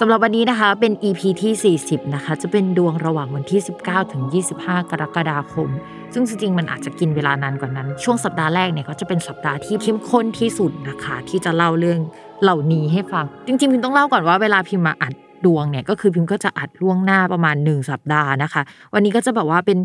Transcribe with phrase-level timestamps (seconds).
[0.00, 4.22] สำหรับวันนี้นะคะเป็น EP ที่ 40 นะคะ จะเป็นดวงระหว่างวันที่ 19 ถึง
[4.56, 5.68] 25 กรกฎาคม
[6.12, 12.00] ซึ่งจริงๆ มันอาจจะกินเวลานานกว่านั้น ช่วงสัปดาห์แรกเนี่ยก็จะเป็นสัปดาห์ที่เข้มข้นที่สุดนะคะ ที่จะเล่าเรื่อง
[12.42, 18.62] เหล่านี้ให้ฟัง จริงๆ พิมต้องเล่าก่อนว่าเวลาพิมมาอัดดวงเนี่ยก็คือพิมก็จะอัดล่วงหน้าประมาณ 1 สัปดาห์นะคะ
[18.94, 19.78] วันนี้ก็จะแบบว่าเป็น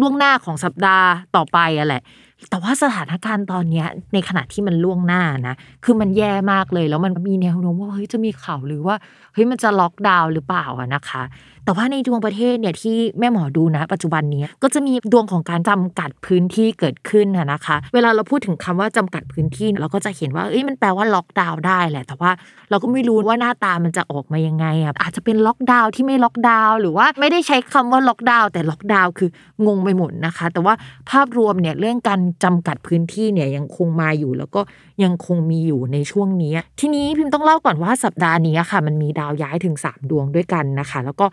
[0.00, 2.02] ล่วงหน้าของสัปดาห์ต่อไปอะแหละ
[2.50, 8.96] แต่ว่าสถานการณ์ตอนนี้ในขณะที่มันล่วงหน้านะ คือมันแย่มากเลย แล้วมันมีแนวโน้มว่าเฮ้ยจะมีข่าวหรือว่า
[9.32, 11.22] เฮ้ยมันจะล็อกดาวน์หรือเปล่าอะนะคะ
[11.68, 22.30] แต่ว่าในดวงประเทศเนี่ยที่แม่หมอดูนะ ปัจจุบันนี้ก็จะมีดวงของการจำกัดพื้นที่เกิดขึ้นนะคะ เวลาเราพูดถึงคำว่าจำกัดพื้นที่เราก็จะเห็นว่าเอ้ยมันแปลว่าล็อกดาวน์ได้แหละ แต่ว่า
[22.70, 29.30] เราก็ไม่รู้ว่าหน้าตามันจะออกมายังไงอะอาจจะเป็นล็อกดาวน์ที่ไม่ล็อกดาวน์หรือว่าไม่ได้ใช้คำว่าล็อกดาวน์แต่ล็อกดาวน์คือ
[29.66, 30.74] งงไปหมดนะคะ แต่ว่า
[31.10, 34.60] ภาพรวมเนี่ยเรื่องการจำกัดพื้นที่เนี่ยยังคงมาอยู่ แล้วก็
[35.04, 41.26] ยังคงมีอยู่ในช่วงนี้ ทีนี้พิมพ์ต้องเล่าก่อนว่าสัปดาห์นี้ค่ะ มันมีดาวย้ายถึง 3 ดวงด้วยกันนะคะ แล้วก็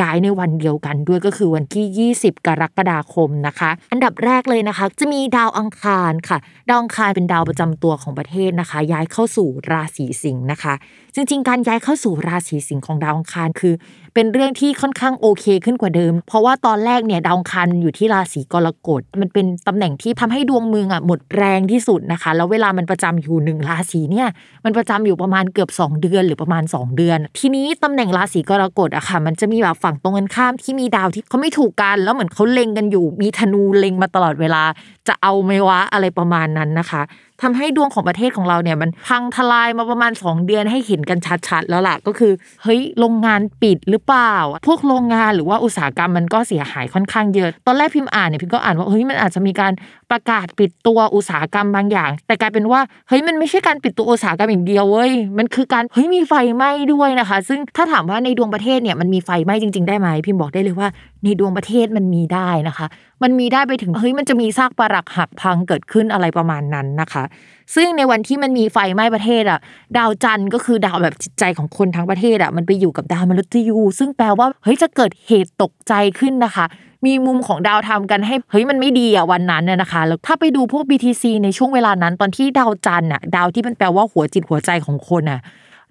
[0.00, 6.38] ย้ายในวันเดียวกันด้วยก็คือวันที่ 20 กรกฎาคมนะคะ อันดับแรกเลยนะคะ จะมีดาวอังคารค่ะ
[6.68, 10.74] ดาวอังคารเป็นดาวประจำตัวของประเทศนะคะ ย้ายเข้าสู่ราศีสิงห์นะคะ
[11.14, 13.74] จริง ๆ การย้ายเข้าสู่ราศีสิงห์ของดาวอังคารคือ
[14.14, 24.28] เป็นเรื่องที่ค่อนข้างโอเคขึ้นกว่าเดิม เพราะว่าตอนแรกเนี่ยดาวอังคารอยู่ที่ราศีกรกฎมันเป็นตำแหน่งที่ทำให้ดวงเมืองอะหมดแรงที่สุดนะคะ แล้วเวลามันประจำอยู่หนึ่งราศีเนี่ย
[24.64, 34.62] มันประจำอยู่ประมาณเกือบ 2 เดือนหรือประมาณ 2 เดือน ทีนี้ตำแหน่งราศีกรกฎอะค่ะ มันจะมีแบบฝั่งตรงกันข้ามที่มีดาวที่เขาไม่ถูกกันแล้วเหมือนเขาเล็งกันอยู่ มีธนูเล็งมาตลอดเวลา
[35.08, 37.02] จะเอาไหมวะอะไรประมาณนั้นนะคะ
[37.42, 42.32] ทำให้ดวงของประเทศของเราเนี่ยมันพังทลายมาประมาณ 2 เดือนให้เห็นกันชัดๆ แล้วล่ะก็คือ
[42.62, 44.34] เฮ้ยโรงงานปิดหรือเปล่า
[44.66, 49.72] พวกโรงงานหรือว่าอุตสาหกรรมมันก็เสียหายค่อนข้างเยอะ ตอนแรกพิมพ์อ่านเนี่ยพิมก็อ่านว่าเฮ้ยมันอาจจะมีการ
[50.12, 60.88] ประกาศปิดตัวอุตสาหกรรมบางอย่าง แต่กลายเป็นว่าเฮ้ยมันไม่ใช่การปิดตัวอุตสาหกรรมอย่างเดียวเว้ยมันคือการเฮ้ยมีไฟไหม้ด้วยนะคะ ซึ่งถ้าถามว่าในดวงประเทศเนี่ยมันมีไฟไหม้จริง ๆ ได้ไหมพิมบอกได้เลยว่า
[61.24, 62.86] ในดวงประเทศมันมีได้นะคะ
[63.22, 67.24] มันมีได้ไปถึงเฮ้ยมันจะมีซากปรักหักพังเกิดขึ้นอะไรประมาณนั้นนะคะ
[67.74, 69.58] ซึ่งในวันที่มันมีไฟไหม้ประเทศอะ
[69.96, 76.66] ดาวจันทร์ก็คือดาวแบบจิตใจของคนทั้งประเทศอะมันไปอยู่กับดาวมฤตยูซึ่งแปลว่าเฮ้ยจะเกิดเหตุตกใจขึ้นนะคะ
[77.06, 85.40] มีมุมของดาวทำกันให้เฮ้ยมันไม่ดีอะวันนั้นน่ยนะคะแล้วถ้าไปดูพวก BTC ในช่วงเวลานั้น ตอนที่ดาวจันทร์อะดาวที่มันแปลว่าหัวจิตหัวใจของคนอะ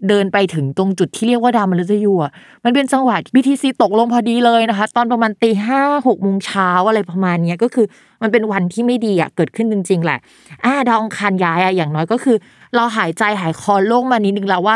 [0.10, 2.32] เดินไปถึงตรงจุดที่เรียกว่าดาวมฤตยูอะ
[2.64, 7.86] มันเป็นจังหวะ BTC ตกลงพอดีเลยนะคะ ตอนประมาณตีห้าหกโมงเช้าอะไรประมาณนี้ก็คือ
[8.22, 10.20] มันเป็นวันที่ไม่ดีอะเกิดขึ้นจริง ๆ แหละ
[10.66, 12.38] อ่าดาวองคารย้ายอะอย่างน้อยก็คือ
[12.76, 14.76] เราหายใจหายคอโล่งมานิดนึงแล้วว่า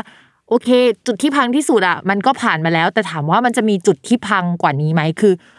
[0.50, 0.70] โอเค
[1.08, 5.34] จุดที่พังที่สุดอะมันก็ผ่านมาแล้ว แต่ถามว่ามันจะมีจุดที่พังกว่านี้ไหมคือ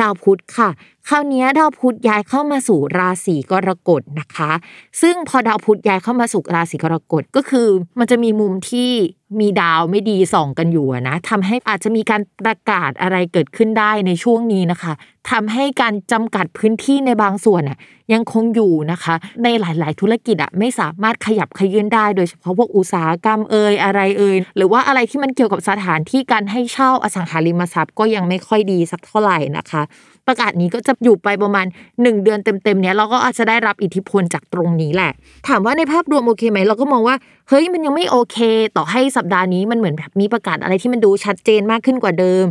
[0.00, 0.68] ดาวพุธค่ะ
[1.08, 4.50] คราวนี้ดาวพุธย้ายเข้ามาสู่ราศีกรกฎนะคะ
[5.02, 7.66] ซึ่งพอดาวพุธย้ายเข้ามาสู่ราศีกรกฎก็คือ
[7.98, 8.90] มันจะมีมุมที่
[9.40, 14.92] มีดาวไม่ดีส่องกันอยู่นะทำให้อาจจะมีการประกาศอะไรเกิดขึ้นได้ในช่วงนี้นะคะ
[15.30, 17.78] ทำให้การจำกัดพื้นที่ในบางส่วนอะ
[18.12, 29.82] ยังคงอยู่นะคะ ในหลาย ๆ ธุรกิจอะไม่สามารถขยับขยื่นได้ โดยเฉพาะพวกอุตสาหกรรมเอ่ยอะไรเอ่ยหรือว่าอะไรที่มันเกี่ยวกับสถานที่การให้เช่าอสังหาริมทรัพย์ก็ยังไม่ค่อยดีสักเท่าไหร่นะคะ
[30.28, 35.12] ประกาศนี้ก็จะอยู่ไปประมาณ 1 เดือนเต็มๆเนี้ยเราก็อาจจะได้รับอิทธิพลจากตรงนี้แหละ
[35.48, 37.16] ถามว่าในภาพรวมโอเคไหมเราก็มองว่า
[37.48, 38.38] เฮ้ยมันยังไม่โอเค
[38.76, 42.44] ต่อให้สัปดาห์นี้มันเหมือนแบบมีประกาศอะไรที่มันดูชัดเจนมากขึ้นกว่าเดิม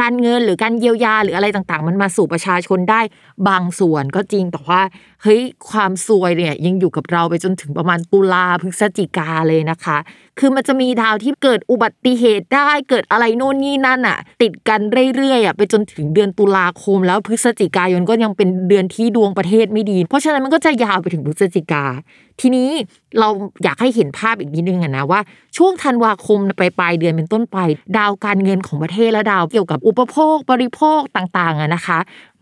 [0.00, 3.00] การเงินหรือการเยียวยาหรืออะไรต่างๆ มันมาสู่ประชาชนได้
[3.48, 4.82] บางส่วนก็จริงแต่ว่า
[5.22, 5.40] เฮ้ย
[5.70, 9.98] ความซวยเนี่ยยังอยู่กับเราไปจนถึงประมาณตุลาพฤศจิกาเลยนะคะ
[10.38, 14.80] คือมันจะมีดาวที่เกิดอุบัติเหตุได้เกิดอะไรโน่นนี่นั่นอะ ติดกัน
[15.16, 21.84] เรื่อยๆอะไปจนถึงเดือนตุลาคม แล้วพฤศจิกายนก็ยังเป็นเดือนที่ดวงประเทศไม่ดี เพราะฉะนั้นมันก็จะยาวไปถึงพฤศจิกา
[22.40, 22.68] ทีนี้
[23.20, 23.28] เรา
[23.64, 25.20] อยากให้เห็นภาพอีกนิดนึงอะนะว่า
[25.56, 27.58] ช่วงธันวาคมไปปลายเดือนเป็นต้นไป
[27.96, 31.98] ดาวการเงินของประเทศและดาวเกี่ยวกับอุปโภคบริโภคต่างๆอะนะคะ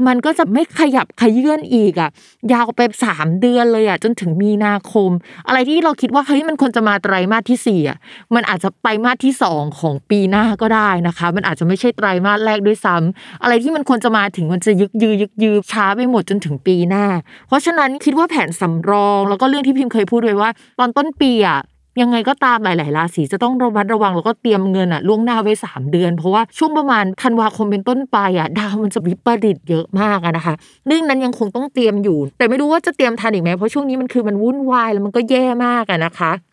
[0.06, 2.10] มันก็จะไม่ขยับขยื่นอีกอะ
[2.52, 5.10] ยาวไปสามเดือนเลยอะจนถึงมีนาคม
[5.46, 7.98] อะไรที่เราคิดว่าเฮ้ยมันควรจะมาไตรมาสที่สี่อะ
[8.34, 17.04] มันอาจจะไตรมาสที่สองของปีหน้าก็ได้นะคะ มันอาจจะไม่ใช่ไตรมาสแรกด้วยซ้ำอะไรที่มันควรจะมาถึงมันจะยึกยือยึกยือช้าไปหมดจนถึงปีหน้า
[17.48, 21.60] เพราะฉะนั้นคิดว่าแผนสำรองแล้วก็เรื่องที่พิมเคยพูดไว้ว่า ตอนต้นปีอะ
[22.02, 30.54] ยังไงก็ตามหลาย ๆ ราศีจะต้องระมัดระวังแล้วก็เตรียมเงินอะล่วงหน้าไว้ 3 เดือน เพราะว่าช่วงประมาณธันวาคมเป็นต้นไปอะดาวมันจะวิปริตเยอะมากอะนะคะ
[30.86, 36.32] เรื่องนั้นยังคงต้องเตรียมอยู่ แต่ไม่รู้ว่าจะเตรียมทันอีกไหมเพราะช่วงนี้มันคือมันวุ่นวายแล้วมันก็แย่มากอะนะคะ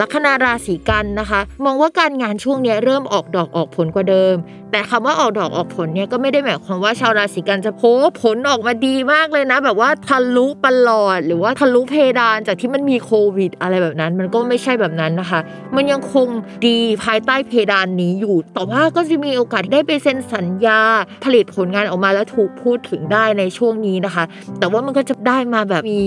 [0.00, 4.34] ลัคนาราศีกันนะคะ มองว่าการงานช่วงนี้เริ่มออกดอกออกผลกว่าเดิม
[4.70, 7.82] แต่คำว่าออกดอกออกผลเนี่ยก็ไม่ได้หมายความว่าชาวราศีกันจะโพ
[8.22, 15.40] ผลออกมาดีมากเลยนะ แบบว่าทะลุปลอด หรือว่าทะลุเพดานจากที่มันมีโควิด อะไรแบบนั้น มันก็ไม่ใช่แบบนั้นนะคะ
[15.76, 16.28] มันยังคง
[16.66, 20.80] ดีภายใต้เพดานนี้อยู่ แต่ว่าก็จะมีโอกาสได้ไปเซ็นสัญญา
[21.24, 24.24] ผลิตผลงานออกมาแล้วถูกพูดถึงได้ในช่วงนี้นะคะ
[24.58, 26.02] แต่ว่ามันก็จะได้มาแบบมี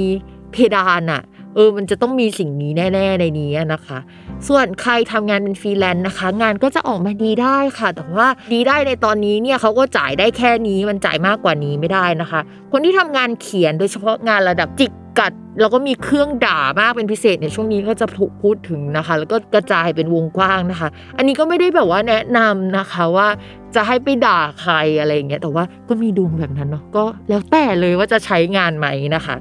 [0.54, 1.22] เพดานอะ
[1.58, 4.00] เออมันจะต้องมีสิ่งนี้แน่ๆในนี้นะคะ
[4.48, 12.40] ส่วนใครทำงานเป็นฟรีแลนซ์นะคะ งานก็จะออกมาดีได้ค่ะ แต่ว่าดีได้ในตอนนี้เนี่ยเขาก็จ่ายได้แค่นี้มันจ่ายมากกว่านี้ไม่ได้นะคะ
[12.72, 23.28] คนที่ทำงานเขียนโดยเฉพาะงานระดับจิกกัดแล้วก็มีเครื่องด่ามากเป็นพิเศษในช่วงนี้ก็จะถูกพูดถึงนะคะ แล้วก็กระจายเป็นวงกว้างนะคะ อันนี้ก็ไม่ได้แบบว่าแนะนำนะคะว่า
[23.76, 29.36] จะให้ไปด่าใครอะไรอย่างเงี้ยแต่ว่าก็มีดวงแบบนั้นเนาะก็แล้วแต่เลยว่าจะใช้งานไหมนะคะ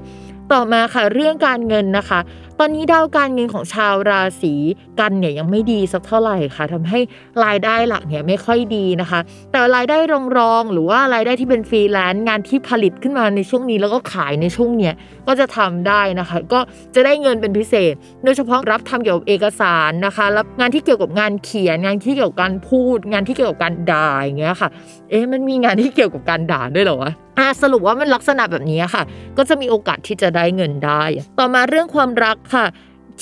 [0.52, 2.20] ต่อมาค่ะเรื่องการเงินนะคะ
[2.60, 4.54] ตอนนี้ดาวการเงินของชาวราศี
[5.00, 6.98] กันย์เนี่ยยังไม่ดีสักเท่าไหร่ค่ะทำให้
[7.44, 9.20] รายได้หลักเนี่ยไม่ค่อยดีนะคะ
[9.52, 9.96] แต่รายได้
[10.38, 14.94] รองๆหรือว่ารายได้ที่เป็นฟรีแลนซ์งานที่ผลิตขึ้นมาในช่วงนี้แล้วก็ขายในช่วงเนี้ย
[15.26, 16.60] ก็จะทำได้นะคะ ก็
[16.94, 17.94] จะได้เงินเป็นพิเศษ
[18.24, 24.68] โดยเฉพาะรับทำเกี่ยวกับเอกสารนะคะรับงานที่เกี่ยวกับงานเขียน งานที่เกี่ยวกับการพูด งานที่เกี่ยวกับการด่าอย่างเงี้ยค่ะ
[25.10, 29.02] เอ๊ะมันมีงานที่เกี่ยวกับการด่าด้วยเหรอวะอะสรุปว่ามันลักษณะแบบนี้ค่ะ
[29.38, 31.02] ก็จะมีโอกาสที่จะได้เงินได้
[31.38, 32.64] ต่อมาเรื่องความรักค่ะ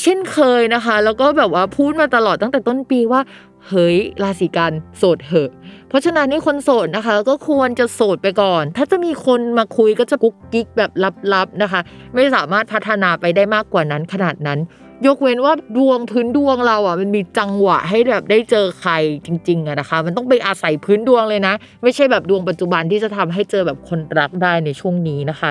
[0.02, 3.20] เช่นเคยนะคะ แล้วก็แบบว่าพูดมาตลอดตั้งแต่ต้นปีว่า
[3.68, 5.50] เฮ้ยราศีกันโสดเหอะ
[5.88, 10.90] เพราะฉะนั้นนี่คนโสดนะคะ ก็ควรจะโสดไปก่อน ถ้าจะมีคนมาคุยก็จะกุ๊กกิ๊กแบบ
[11.34, 11.80] ลับๆนะคะ
[12.14, 14.58] ไม่สามารถพัฒนาไปได้มากกว่านั้นขนาดนั้น
[15.06, 18.92] ยกเว้นว่าดวงพื้นดวงเราอะมันมีจังหวะให้แบบได้เจอใคร
[19.26, 25.50] จริงๆอะนะคะ มันต้องไปอาศัยพื้นดวงเลยนะ ไม่ใช่แบบดวงปัจจุบันที่จะทำให้เจอแบบคนรักได้ในช่วงนี้นะคะ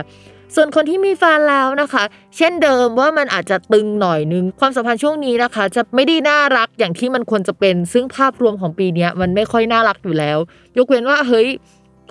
[0.55, 2.03] ส่วนคนที่มีแฟนแล้วนะคะ
[2.37, 10.37] เช่นเดิมว่ามันอาจจะตึงหน่อยนึง ความสัมพันธ์ช่วงนี้นะคะ จะไม่ได้น่ารักอย่างที่มันควรจะเป็น ซึ่งภาพรวมของปีนี้มันไม่ค่อยน่ารักอยู่แล้ว
[10.77, 11.47] ยกเว้นว่าเฮ้ย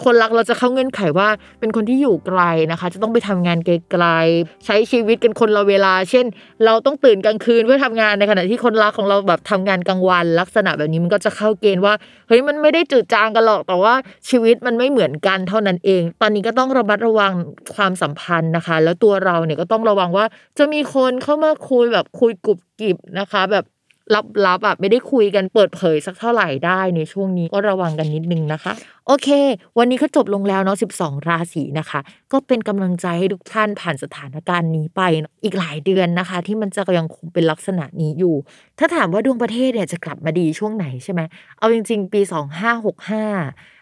[0.05, 1.29] คนรักเราจะเข้าเงื่อนไขว่า
[1.61, 6.27] เป็นคนที่อยู่ไกลนะคะ จะต้องไปทำงานไกลๆใช้ชีวิตกันคนละเวลา เช่น
[6.65, 11.95] เราต้องตื่นกลางคืนเพื่อทำงานในขณะที่คนรักของเราแบบทำงานกลางวัน ลักษณะแบบนี้มันก็จะเข้าเกณฑ์ว่า
[12.29, 13.95] เฮ้ยมันไม่ได้จืดจางกันหรอกแต่ว่า
[14.29, 17.33] ชีวิตมันไม่เหมือนกันเท่านั้นเอง ตอนนี้ก็ต้องระมัดระวัง
[17.75, 20.25] ความสัมพันธ์นะคะ แล้วตัวเราเนี่ยก็ต้องระวังว่า
[20.59, 23.65] จะมีคนเข้ามาคุยแบบคุยกุบกิบนะคะ แบบ
[24.47, 28.73] ลับๆอะไม่ได้คุยกันเปิดเผยสักเท่าไหร่ได้ในช่วงนี้ก็ระวังกันนิดนึงนะคะ
[29.07, 29.29] โอเค
[29.79, 32.01] วันนี้ก็จบลงแล้วเนาะ12 ราศีนะคะ
[32.33, 35.01] ก็เป็นกำลังใจให้ทุกท่านผ่านสถานการณ์นี้ไป
[35.45, 38.35] อีกหลายเดือนนะคะ ที่มันจะยังคงเป็นลักษณะนี้อยู่
[38.79, 41.21] ถ้าถามว่าดวงประเทศเนี่ยจะกลับมาดีช่วงไหนใช่ไหม
[41.59, 43.82] เอาจริง ๆ ปี 2565